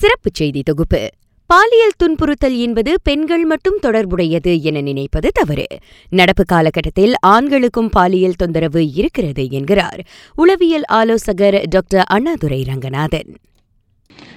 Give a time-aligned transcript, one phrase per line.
[0.00, 1.08] சிறப்புச் செய்தி தொகுப்பு.
[1.46, 5.66] பாலியல் துன்புறுத்தல் என்பது பெண்கள் மட்டும் தொடர்புடையது என நினைப்பது தவறு.
[6.10, 10.00] நடப்பு காலகட்டத்தில் ஆண்களுக்கும் பாலியல் தொந்தரவு இருக்கிறது என்கிறார்
[10.34, 13.36] உளவியல் ஆலோசகர் டாக்டர் அண்ணாதுரை ரங்கநாதன்.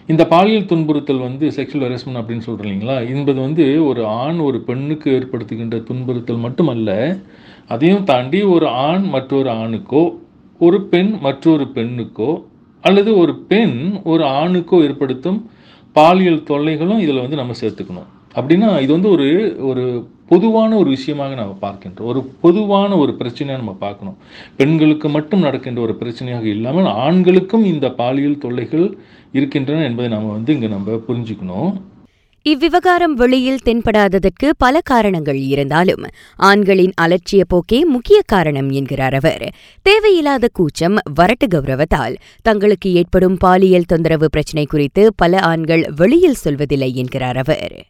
[0.08, 3.16] இந்த பாலியல் துன்புறுத்தல் வந்து செக்ஷுவல் ஹரஸ்மெண்ட் அப்படின்னு சொல்கிறோம் இல்லைங்களா?
[3.16, 7.18] என்பது வந்து ஒரு ஆண் ஒரு பெண்ணுக்கு ஏற்படுத்துகின்ற துன்புறுத்தல் மட்டுமல்ல
[7.68, 10.18] அதையும் தாண்டி ஒரு ஆண் மற்றொரு ஆணுக்கோ
[10.60, 12.44] ஒரு பெண் மற்றொரு பெண்ணுக்கோ
[12.88, 13.78] அல்லது ஒரு பெண்
[14.12, 15.40] ஒரு ஆணுக்கோ ஏற்படுத்தும்
[15.96, 18.10] பாலியல் தொல்லைகளும் இதில் வந்து நம்ம சேர்த்துக்கணும்.
[18.38, 19.28] அப்படின்னா இது வந்து ஒரு
[19.70, 19.84] ஒரு
[20.32, 24.18] பொதுவான ஒரு விஷயமாக நம்ம பார்க்கின்றோம் ஒரு பொதுவான ஒரு பிரச்சனையாக நம்ம பார்க்கணும்.
[24.60, 28.86] பெண்களுக்கு மட்டும் நடக்கின்ற ஒரு பிரச்சனையாக இல்லாமல் ஆண்களுக்கும் இந்த பாலியல் தொல்லைகள்
[29.38, 31.72] இருக்கின்றன என்பதை நம்ம வந்து இங்கே நம்ம புரிஞ்சுக்கணும்.
[32.46, 36.04] இவ்விவகாரம் வெளியில் தென்படாததற்கு பல காரணங்கள் இருந்தாலும்
[36.36, 39.54] ஆண்களின் அலட்சிய போக்கே முக்கிய காரணம் என்கிறார் அவர்.
[39.82, 47.38] தேவையில்லாத கூச்சம் வரட்டு கௌரவத்தால் தங்களுக்கு ஏற்படும் பாலியல் தொந்தரவு பிரச்சினை குறித்து பல ஆண்கள் வெளியில் சொல்வதில்லை என்கிறார்
[47.38, 47.85] அவர்.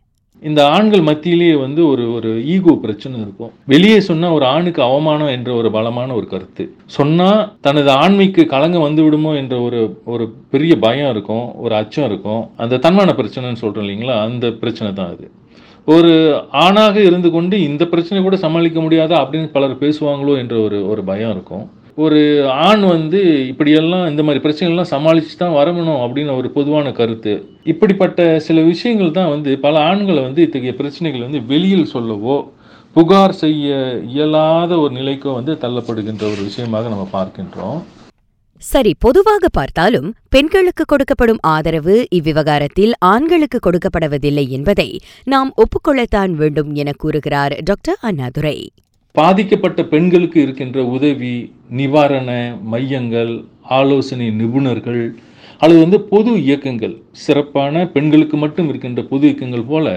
[0.49, 3.51] இந்த ஆண்கள் மத்தியிலேயே வந்து ஒரு ஒரு ஈகோ பிரச்சனை இருக்கும்.
[3.73, 6.63] வெளியே சொன்னால் ஒரு ஆணுக்கு அவமானம் என்ற ஒரு பலமான ஒரு கருத்து.
[6.97, 9.79] சொன்னால் தனது ஆண்மைக்கு கலங்க வந்து விடுமோ என்ற ஒரு
[10.13, 12.43] ஒரு பெரிய பயம் இருக்கும் ஒரு அச்சம் இருக்கும்.
[12.63, 14.17] அந்த தன்மான பிரச்சனைன்னு சொல்கிறோம் இல்லைங்களா?
[14.27, 15.25] அந்த பிரச்சனை தான் அது.
[15.95, 16.11] ஒரு
[16.65, 21.33] ஆணாக இருந்து கொண்டு இந்த பிரச்சனை கூட சமாளிக்க முடியாதா அப்படின்னு பலர் பேசுவாங்களோ என்ற ஒரு ஒரு பயம்
[21.35, 21.65] இருக்கும்.
[21.97, 22.21] ஒரு
[22.67, 23.19] ஆண் வந்து
[23.51, 27.33] இப்படியெல்லாம் இந்த மாதிரி பிரச்சனைகள்லாம் சமாளித்து தான் வரணும் அப்படின்னு ஒரு பொதுவான கருத்து.
[27.71, 32.37] இப்படிப்பட்ட சில விஷயங்கள் தான் வந்து பல ஆண்களை வந்து இத்தகைய பிரச்சனைகள் வந்து வெளியில் சொல்லவோ
[32.95, 33.77] புகார் செய்ய
[34.11, 37.79] இயலாத ஒரு நிலைக்கோ வந்து தள்ளப்படுகின்ற ஒரு விஷயமாக நம்ம பார்க்கின்றோம்.
[38.61, 44.89] சரி பொதுவாக பார்த்தாலும் பெண்களுக்கு கொடுக்கப்படும் ஆதரவு இவ்விவகாரத்தில் ஆண்களுக்கு கொடுக்கப்படுவதில்லை என்பதை
[45.33, 48.57] நாம் ஒப்புக்கொள்ளத்தான் வேண்டும் என கூறுகிறார் டாக்டர் அண்ணாதுரை.
[49.19, 51.33] பாதிக்கப்பட்ட பெண்களுக்கு இருக்கின்ற உதவி
[51.79, 52.31] நிவாரண
[52.73, 53.33] மையங்கள்
[53.77, 55.03] ஆலோசனை நிபுணர்கள்
[55.61, 59.87] அல்லது வந்து பொது இயக்கங்கள் சிறப்பான பெண்களுக்கு மட்டும் இருக்கின்ற பொது இயக்கங்கள் போல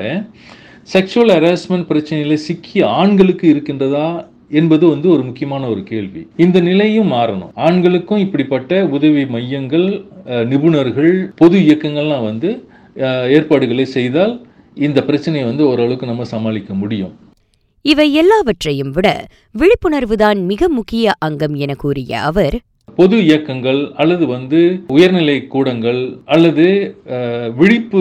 [0.93, 4.09] செக்ஷுவல் ஹராஸ்மெண்ட் பிரச்சனையில் சிக்கிய ஆண்களுக்கு இருக்கின்றதா
[4.61, 6.21] என்பது வந்து ஒரு முக்கியமான ஒரு கேள்வி.
[6.45, 7.53] இந்த நிலையும் மாறணும்.
[7.67, 9.87] ஆண்களுக்கும் இப்படிப்பட்ட உதவி மையங்கள்
[10.53, 12.51] நிபுணர்கள் பொது இயக்கங்கள்லாம் வந்து
[13.39, 14.35] ஏற்பாடுகளை செய்தால்
[14.89, 17.15] இந்த பிரச்சனையை வந்து ஓரளவுக்கு நம்ம சமாளிக்க முடியும்.
[17.85, 19.09] இவை எல்லாவற்றையும் விட
[19.55, 22.57] விழிப்புணர்வுதான் மிக முக்கிய அங்கம் என கூறிய அவர்
[22.99, 24.61] பொது இயக்கங்கள் அல்லது வந்து
[24.95, 26.01] உயர்நிலை கூடங்கள்
[26.35, 26.67] அல்லது
[27.59, 28.01] விழிப்பு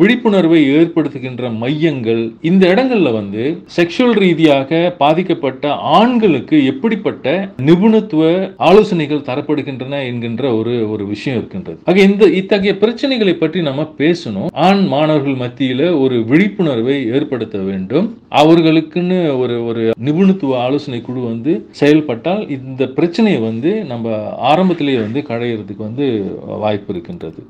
[0.00, 3.42] விழிப்புணர்வை ஏற்படுத்துகின்ற மையங்கள் இந்த இடங்கள்ல வந்து
[3.76, 7.26] செக்ஷுவல் ரீதியாக பாதிக்கப்பட்ட ஆண்களுக்கு எப்படிப்பட்ட
[7.68, 8.22] நிபுணத்துவ
[8.68, 11.78] ஆலோசனைகள் தரப்படுகின்றன என்கின்ற ஒரு ஒரு விஷயம் இருக்கின்றது.
[11.84, 14.48] ஆக இந்த இத்தகைய பிரச்சனைகளை பற்றி நம்ம பேசணும்.
[14.68, 18.08] ஆண் மாணவர்கள் மத்தியில ஒரு விழிப்புணர்வை ஏற்படுத்த வேண்டும்.
[18.42, 25.76] அவர்களுக்குன்னு ஒரு ஒரு நிபுணத்துவ ஆலோசனை குழு வந்து செயல்பட்டால் இந்த பிரச்சனையை வந்து நம்ம ஆரம்பத்திலேயே வந்து களையிறதுக்கு
[25.76, 27.46] வந்து வாய்ப்பு இருக்கின்றது.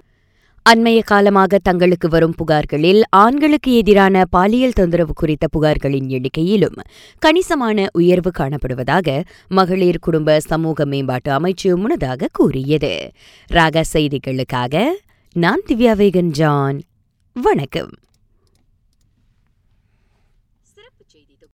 [0.70, 6.78] அண்மைய காலமாக தங்களுக்கு வரும் புகார்களில் ஆண்களுக்கு எதிரான பாலியல் தொந்தரவு குறித்த புகார்களின் எண்ணிக்கையிலும்
[7.18, 13.10] கணிசமான உயர்வு காணப்படுவதாக மகளிர் குடும்ப சமூக மேம்பாட்டு அமைச்சு முன்னதாக கூறியது.
[13.46, 14.86] ராக செய்திகளுக்காக
[15.32, 16.80] நான் திவ்யா வேகன் ஜான்
[17.32, 17.90] வணக்கம்.